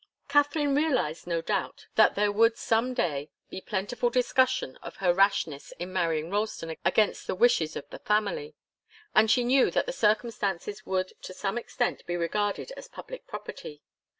[0.27, 5.73] Katharine realized, no doubt, that there would some day be plentiful discussion of her rashness
[5.77, 8.55] in marrying Ralston against the wishes of the family,
[9.13, 13.83] and she knew that the circumstances would to some extent be regarded as public property.